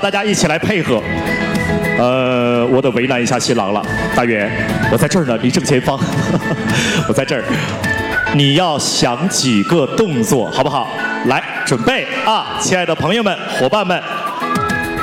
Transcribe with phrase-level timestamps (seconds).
[0.00, 1.02] 大家一起来配合。
[1.98, 3.80] 呃，我得为难一下新郎了，
[4.16, 4.50] 大元，
[4.90, 5.98] 我在这儿呢，离正前方，
[7.08, 7.44] 我在这儿。
[8.34, 10.88] 你要想几个动作，好不好？
[11.26, 14.02] 来，准备啊，亲爱的朋友们、伙伴们，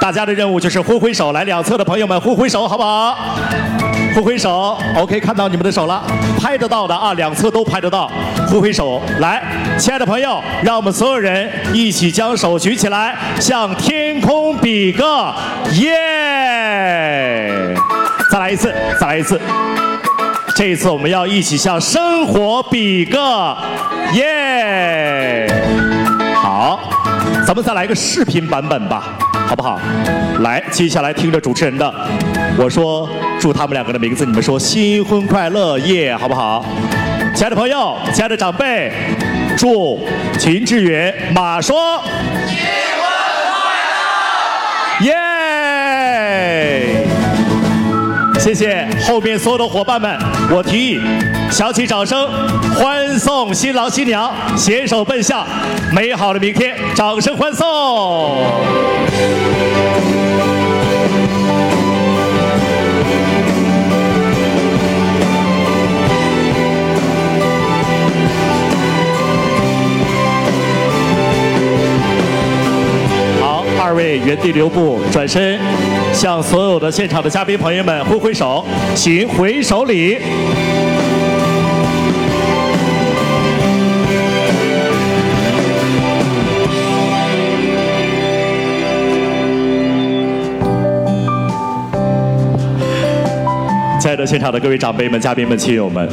[0.00, 3.16] 大家的任务就是挥挥手，来两侧的朋友们挥挥手，好不好？
[4.14, 6.02] 挥挥手，OK，看到你们的手了，
[6.38, 8.10] 拍得到的啊，两侧都拍得到，
[8.48, 9.42] 挥挥手，来，
[9.78, 15.34] 亲爱的朋友，让我们所有人一起将手举起来，向天空比个
[15.74, 17.74] 耶！
[18.30, 19.40] 再来一次，再来一次，
[20.56, 23.56] 这一次我们要一起向生活比个
[24.14, 25.46] 耶！
[26.34, 26.80] 好，
[27.46, 29.04] 咱们再来一个视频版本吧，
[29.46, 29.78] 好不好？
[30.40, 31.92] 来，接下来听着主持人的，
[32.56, 33.08] 我说
[33.40, 36.62] 祝他们两个的名字，你们说新婚快乐耶，好不好？
[37.34, 38.92] 亲爱的朋友，亲爱的长辈，
[39.56, 40.06] 祝
[40.38, 42.02] 秦志远、马说
[42.46, 43.08] 新婚快
[45.00, 45.16] 乐耶！
[48.38, 50.18] 谢谢后面所有的伙伴们，
[50.50, 51.00] 我提议
[51.50, 52.28] 响起掌声，
[52.74, 55.46] 欢送新郎新娘携手奔向
[55.94, 57.66] 美好的明天，掌声欢送！
[74.30, 75.58] 原地留步，转身
[76.12, 78.64] 向所有的现场的嘉宾朋友们挥挥手，
[78.94, 80.18] 行回手礼。
[94.00, 96.08] 亲爱的现场的各位长辈们、嘉宾们、亲友们，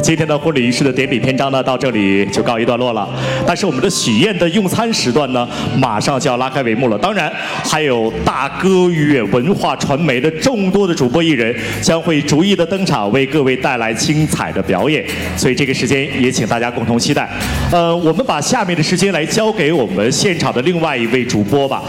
[0.00, 3.08] 今天的婚礼仪式的典礼篇章呢，到这里就告一段落了。
[3.44, 6.96] 但是我们的喜宴的用餐时段呢，马上就要拉开帷幕了。
[6.96, 7.32] 当然，
[7.64, 15.04] 还有大歌乐文化传媒的众多的主播艺人将会逐一的登场，为各位带来精彩的表演。
[15.36, 17.28] 所以这个时间也请大家共同期待。
[17.72, 21.82] 呃，我们把下面的时间来交给我们现场的另外一位主播吧。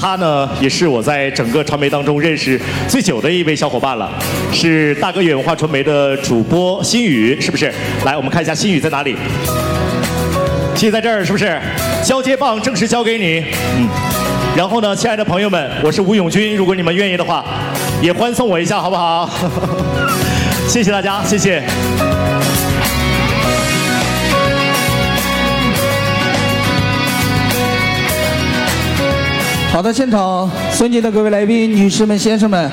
[0.00, 4.10] 他呢，也是我在整个传媒当中认识最久的一位小伙伴了，
[4.50, 7.70] 是大哥远文化传媒的主播心宇，是不是？
[8.06, 9.14] 来，我们看一下心宇在哪里？
[10.74, 11.60] 心宇在这儿，是不是？
[12.02, 13.44] 交接棒正式交给你，
[13.76, 13.86] 嗯。
[14.56, 17.44] 然后呢，亲爱的朋友们，我是吴永军，如果你们愿意的话，
[18.00, 19.28] 也欢送我一下，好不好？
[20.66, 21.62] 谢谢大家，谢谢。
[29.80, 30.46] 好的，现场
[30.76, 32.70] 尊敬的各位来宾、女士们、先生们，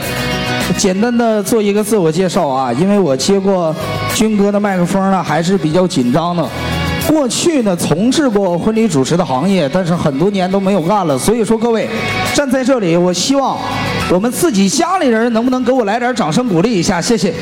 [0.78, 3.74] 简单的做一个自我介绍啊，因为我接过
[4.14, 6.46] 军哥的麦克风呢，还是比较紧张的。
[7.08, 11.18] 过去呢，从事过婚礼主持的行业，但是很多年都没有干了。
[11.18, 11.88] 所以说，各位
[12.34, 13.58] 站在这里，我希望
[14.12, 17.00] 我们自己家里人能不能给我来点掌声鼓励一下？
[17.00, 17.34] 谢谢。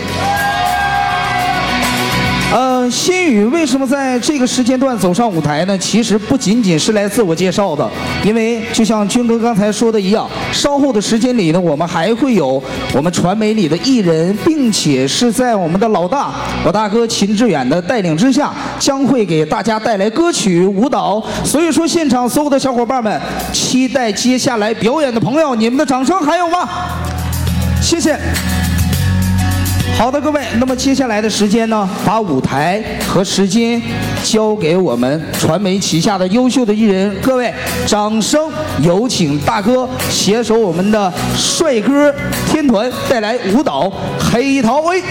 [2.89, 5.77] 新宇为什么在这个时间段走上舞台呢？
[5.77, 7.89] 其实不仅仅是来自我介绍的，
[8.23, 12.61] 因为就像军哥刚才说的一样，稍后的时间里呢，我们还会有
[12.93, 16.33] 我们传媒里的艺人，并且是在我们的老大
[16.65, 21.23] 我大哥秦志远的带领之下，将会给大家带来歌曲舞蹈。
[21.43, 23.21] 所以说，现场所有的小伙伴们，
[23.51, 26.67] 期待接下来表演的朋友，你们的掌声还有吗？
[27.81, 28.19] 谢谢。
[29.97, 33.81] 好的，各位，那么接下来的时间呢，把舞台和时间
[34.23, 37.51] 交给我们传媒旗下的优秀的艺人，各位，
[37.87, 38.51] 掌声
[38.81, 42.13] 有请大哥携手我们的帅哥
[42.45, 43.87] 天团带来舞蹈
[44.19, 45.01] 《黑桃 A》。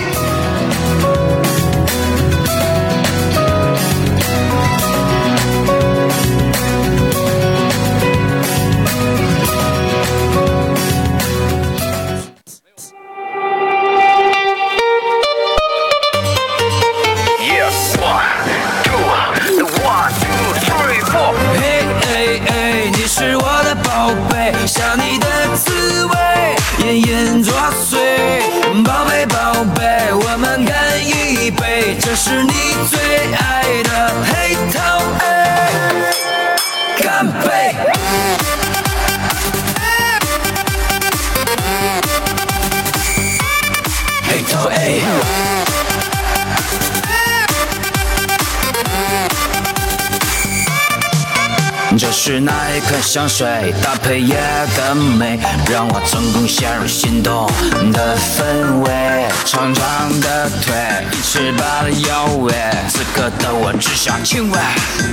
[51.96, 54.36] 这是那一款香水，搭配夜
[54.76, 55.38] 的美，
[55.70, 57.46] 让我成功陷入心动
[57.92, 59.26] 的氛围。
[59.44, 60.74] 长长的腿，
[61.12, 62.52] 一尺八的腰围，
[62.88, 64.60] 此刻的我只想亲吻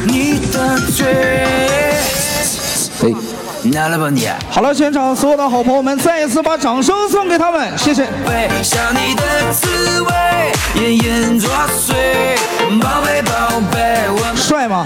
[0.08, 1.46] 你的嘴。
[3.04, 3.14] 哎，
[3.70, 4.28] 拿了吧你。
[4.50, 8.04] 好了，全场所有的好朋友们，再一次把掌声送给他们，谢谢。
[8.28, 9.24] 喂，想你的
[9.54, 10.12] 滋味，
[10.76, 11.94] 隐隐作祟。
[12.82, 14.86] 宝贝宝贝，我们帅吗？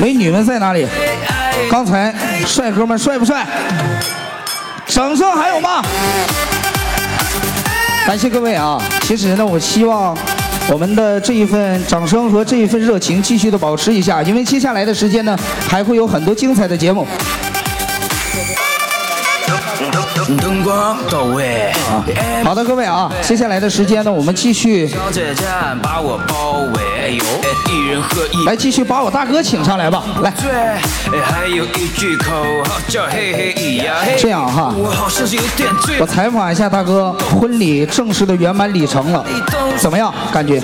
[0.00, 0.86] 美女们在哪里？
[1.70, 2.14] 刚才
[2.46, 3.46] 帅哥们帅不帅？
[4.86, 5.82] 掌声还有吗？
[8.06, 8.80] 感谢各位啊！
[9.02, 10.16] 其实呢，我希望
[10.68, 17.06] 我们的这一份掌声和这一份热情继续的保持一下，因为接下来的时间呢，还会有很多精彩的节目。
[20.38, 21.70] 灯光到位。
[22.42, 25.44] 好的，各位啊，接下来的时间呢，我们继续小姐姐
[25.82, 27.08] 把我包围，哎
[27.94, 30.32] 人喝一来继续把我大哥请上来吧，来。
[31.22, 32.32] 还有一句口
[32.64, 34.16] 号叫嘿嘿咿呀嘿。
[34.18, 36.06] 这样哈我好像是有点醉我。
[36.06, 39.24] 采访一下大哥，婚礼正式的圆满礼成了，
[39.76, 40.12] 怎么样？
[40.32, 40.60] 感觉？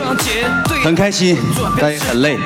[0.82, 1.36] 很开心，
[1.78, 2.36] 但也很累，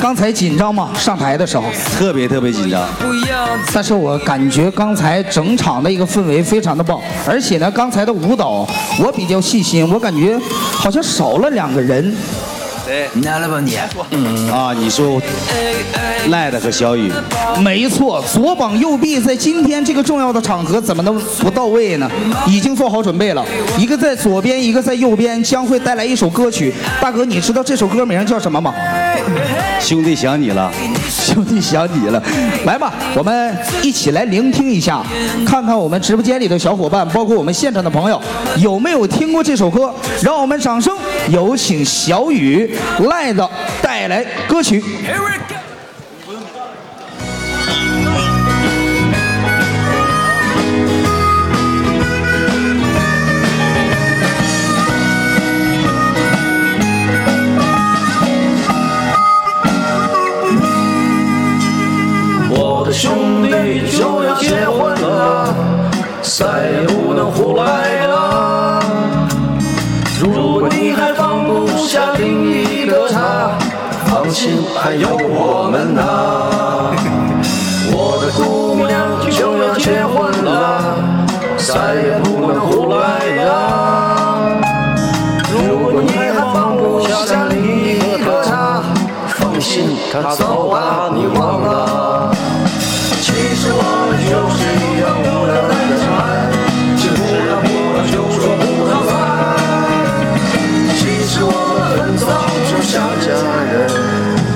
[0.00, 0.90] 刚才紧张吗？
[0.96, 1.64] 上台的时候？
[1.96, 2.82] 特别特别紧张。
[3.72, 6.98] 但是我感觉刚才整场的一个氛围非常的棒，
[7.28, 8.66] 而且呢，刚才的舞蹈
[8.98, 10.36] 我比较细心，我感觉
[10.72, 12.12] 好像少了两个人。
[13.14, 13.76] 拿来吧你。
[14.50, 15.20] 啊，你说
[16.28, 17.10] 赖的和小雨，
[17.62, 22.10] 没错，左膀右臂在今天这个重要的场合怎么能不到位呢？
[22.46, 23.44] 已经做好准备了，
[23.76, 26.72] 一个在左边，一个在右边，将会带来一首歌曲。
[27.00, 28.72] 大哥，你知道这首歌名叫什么吗？
[29.80, 30.70] 兄弟想你了，
[31.10, 32.22] 兄弟想你了，
[32.64, 35.02] 来吧，我们一起来聆听一下，
[35.44, 38.20] 看看我们直播间里的小伙伴，包括我们现场的朋友，
[38.58, 39.92] 有没有听过这首歌？
[40.22, 40.96] 让我们掌声
[41.28, 42.74] 有请小雨
[43.08, 43.48] 赖的
[43.80, 44.80] 带来歌曲。
[44.80, 45.54] Here we go。
[62.54, 65.54] 我的兄弟就要结婚了，
[66.22, 68.01] 再也不能胡来
[71.82, 73.58] 放不下另一个他，
[74.06, 76.92] 放心，还有我们呐。
[77.90, 80.94] 我的姑娘就要结婚了，
[81.58, 84.62] 再也不能胡来了。
[85.50, 88.80] 如果你还放不下另一个他，
[89.26, 90.51] 放心，他早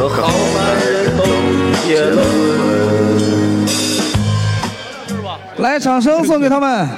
[0.08, 1.24] 好男人都
[1.84, 2.26] 结了婚。
[5.58, 6.88] 来，掌声送给他们。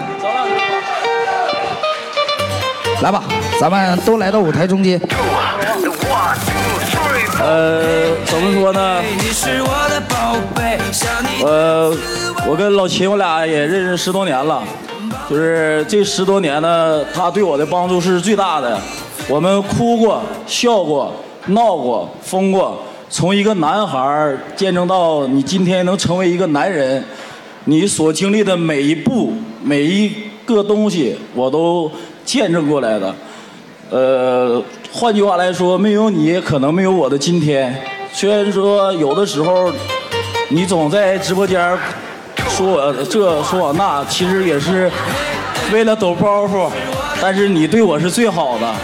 [3.00, 3.22] 来吧，
[3.60, 5.00] 咱们都来到舞台中间。
[7.40, 9.00] 呃，怎么说呢？
[11.44, 11.96] 呃，
[12.48, 14.64] 我跟老秦我俩也认识十多年了，
[15.30, 18.76] 就是这十多年呢，他对我的帮助是最大的。
[19.28, 21.12] 我们哭过、笑过、
[21.46, 27.02] 闹过、疯过，从一个男孩见证到你今天能成为一个男人，
[27.64, 29.32] 你所经历的每一步、
[29.62, 30.12] 每一
[30.44, 31.90] 个东西，我都
[32.24, 33.14] 见证过来的。
[33.90, 34.62] 呃，
[34.92, 37.74] 换句话来说，没有你，可能没有我的今天。
[38.12, 39.72] 虽然说有的时候，
[40.50, 41.78] 你总在直播间
[42.50, 44.90] 说我这说我那，其实也是
[45.72, 46.68] 为了抖包袱，
[47.22, 48.74] 但是你对我是最好的，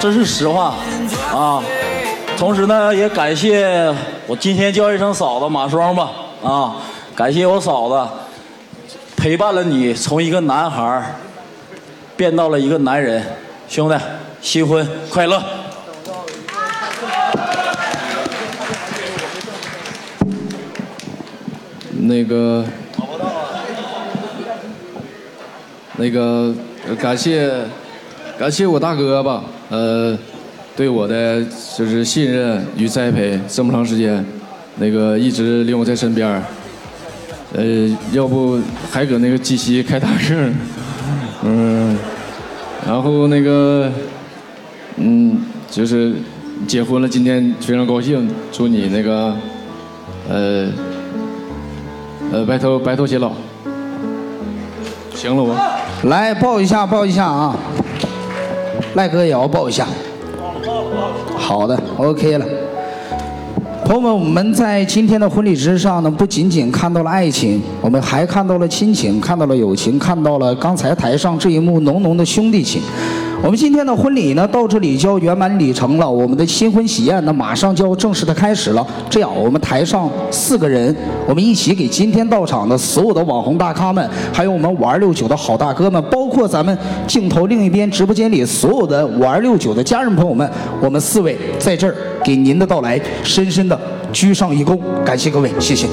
[0.00, 0.74] 这是实话
[1.34, 1.62] 啊。
[2.40, 3.94] 同时呢，也感谢
[4.26, 6.10] 我今天叫一声嫂子马双吧。
[6.42, 6.76] 啊，
[7.14, 8.10] 感谢我嫂子
[9.14, 11.14] 陪伴了你从一个男孩
[12.16, 13.22] 变到了一个男人，
[13.68, 13.96] 兄弟，
[14.40, 15.38] 新婚快乐！
[21.90, 22.64] 那个，
[25.96, 26.54] 那个，
[26.98, 27.52] 感谢，
[28.38, 30.16] 感谢我大哥吧，呃，
[30.76, 31.44] 对我的
[31.76, 34.24] 就是信任与栽培这么长时间，
[34.76, 36.42] 那个一直领我在身边
[37.52, 37.64] 呃，
[38.12, 38.58] 要不
[38.90, 40.54] 还搁那个鸡西开大圣，
[41.42, 41.96] 嗯，
[42.86, 43.90] 然后那个，
[44.96, 45.38] 嗯，
[45.70, 46.14] 就是
[46.66, 49.36] 结婚了，今天非常高兴，祝你那个，
[50.28, 50.68] 呃。
[52.32, 53.32] 呃，白头白头偕老。
[55.16, 55.56] 行了，我
[56.04, 57.56] 来抱一下，抱一下啊！
[58.94, 59.84] 赖哥也要抱一下。
[61.50, 62.46] 好的，OK 了。
[63.84, 72.80] 朋友们，我们在今天的婚礼之上呢，不仅仅看到了爱情，我们还看到了亲情，看到了友情，看到了刚才台上这一幕浓浓的兄弟情。
[73.42, 76.08] 我们今天的婚礼呢，到这里就要圆满礼成了。
[76.08, 78.86] 我们的新婚喜宴呢，马上就要正式的开始了。
[79.08, 80.94] 这样，我们台上四个人，
[81.26, 86.76] 我们一起给今天到场的所有的网红大咖们，还有我们五二六九的好大哥们，包括咱们
[87.08, 90.48] 镜头另一边直播间里所有的五二六九的家人朋友们，
[90.82, 93.78] 我们四位在这儿给您的到来深深的
[94.12, 95.88] 鞠上一躬，感谢各位，谢谢。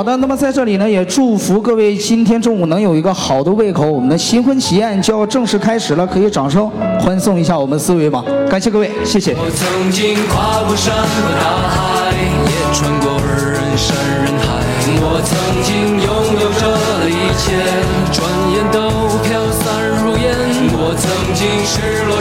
[0.00, 3.84] 好的，那么在这里呢，也祝福各位今天中午能有一个好的胃口。
[3.84, 6.66] 我们的新婚喜宴就要正式开始了，可以掌声
[6.98, 8.24] 欢送一下我们四位吗？
[8.48, 9.36] 感谢各位，谢谢。
[9.36, 11.04] 我曾经跨过山和
[11.36, 12.16] 大海，
[12.48, 14.64] 也穿过人山人海。
[15.02, 16.08] 我曾经拥
[16.40, 16.64] 有着
[17.06, 17.60] 一切，
[18.10, 18.88] 转眼都
[19.20, 19.68] 飘散
[20.02, 20.24] 如烟。
[20.72, 21.04] 我曾
[21.34, 21.76] 经失
[22.06, 22.16] 落。